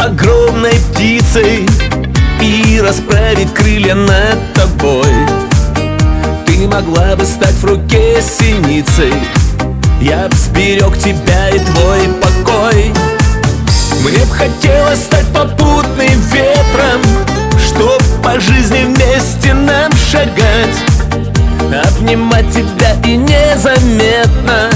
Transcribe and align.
огромной 0.00 0.72
птицей 0.92 1.66
И 2.40 2.80
расправить 2.82 3.52
крылья 3.52 3.94
над 3.94 4.52
тобой. 4.54 5.12
Ты 6.46 6.66
могла 6.66 7.16
бы 7.16 7.24
стать 7.24 7.54
в 7.54 7.64
руке 7.64 8.20
синицей. 8.22 9.12
Я 10.00 10.28
б 10.28 10.34
сберег 10.34 10.96
тебя 10.98 11.50
и 11.50 11.58
твой 11.58 12.00
покой. 12.22 12.92
Мне 14.02 14.24
б 14.24 14.30
хотелось 14.30 15.00
стать 15.00 15.26
попутным 15.34 16.20
ветром 16.32 17.02
Чтоб 17.58 18.02
по 18.22 18.40
жизни 18.40 18.84
вместе 18.84 19.52
нам 19.52 19.92
шагать. 20.10 20.76
Обнимать 21.86 22.50
тебя 22.50 22.96
и 23.04 23.16
незаметно 23.16 24.70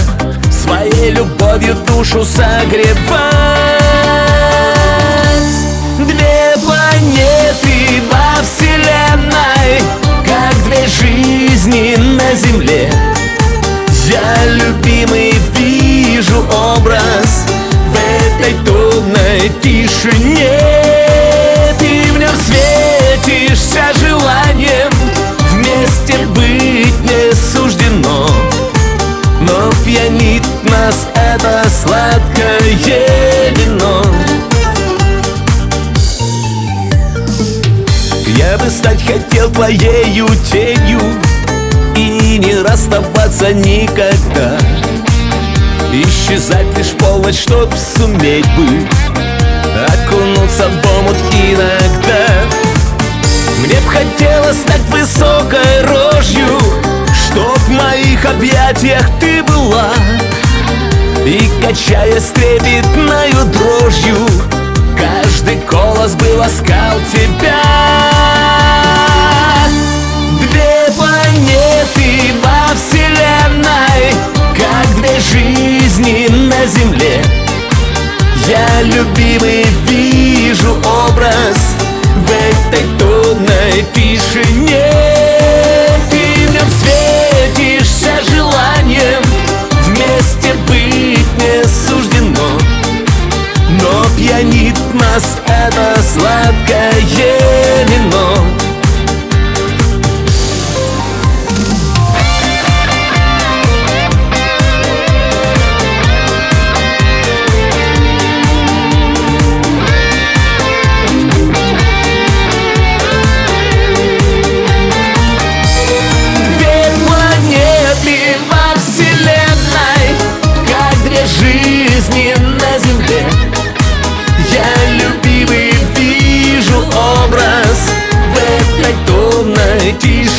Своей 0.53 1.11
любовью 1.11 1.75
душу 1.87 2.25
согревать 2.25 3.34
нас 30.85 31.07
это 31.15 31.65
сладкое 31.71 32.61
вино. 33.57 34.03
Я 38.37 38.59
бы 38.59 38.69
стать 38.69 39.01
хотел 39.03 39.51
твоею 39.51 40.29
тенью 40.51 41.01
И 41.97 42.39
не 42.39 42.55
расставаться 42.63 43.53
никогда. 43.55 44.59
Исчезать 45.93 46.77
лишь 46.77 46.93
полночь, 46.99 47.41
чтоб 47.41 47.73
суметь 47.77 48.47
бы 48.57 48.87
Окунуться 49.89 50.69
в 50.69 50.99
омут 50.99 51.17
иногда. 51.33 52.27
Мне 53.61 53.77
б 53.77 53.89
хотелось 53.89 54.61
стать 54.61 54.83
высокой 54.91 55.83
рожью 55.87 56.59
Чтоб 57.15 57.57
в 57.59 57.71
моих 57.71 58.25
объятиях 58.27 59.09
ты 59.21 59.43
была 59.45 59.93
и 61.27 61.51
качаясь 61.63 62.25
трепетною 62.35 63.47
дрожью 63.47 64.29
Каждый 64.95 65.57
голос 65.71 66.15
бы 66.17 66.37
ласкал 66.37 67.01
тебя. 67.11 67.63
Две 70.39 70.93
планеты 70.95 72.31
во 72.43 72.75
вселенной 72.75 74.13
Как 74.55 74.95
две 74.97 75.19
жизни 75.19 76.29
на 76.29 76.67
земле. 76.67 77.25
Я 78.47 78.83
любимый 78.83 79.65
вижу 79.89 80.75
образ 80.75 81.75
В 82.17 82.31
этой 82.31 82.87
тонной 82.99 83.87
тишине. 83.95 85.04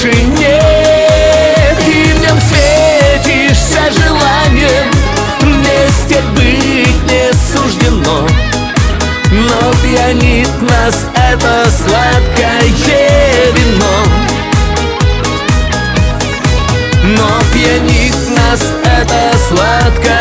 больше 0.06 0.22
нет. 0.24 1.78
Ты 1.86 2.14
в 2.14 2.22
нем 2.22 2.38
светишься 2.40 3.92
желанием. 3.92 4.92
Вместе 5.42 6.22
быть 6.36 7.12
не 7.12 7.34
суждено. 7.34 8.28
Но 9.32 9.74
пьянит 9.82 10.50
нас 10.62 11.06
это 11.14 11.70
сладкое 11.70 12.62
вино. 13.56 13.96
Но 17.04 17.28
пьянит 17.54 18.16
нас 18.30 18.72
это 18.84 19.38
сладкое 19.38 20.15